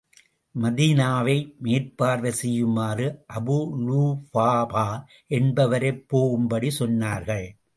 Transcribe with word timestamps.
மதீனாவை 0.55 1.35
மேற்பார்வை 1.59 2.31
செய்யுமாறு, 2.31 3.07
அபூ 3.35 3.57
லுபாபா 3.85 4.87
என்பவரைப் 5.31 6.03
போகும்படி 6.07 6.71
சொன்னார்கள். 6.79 7.47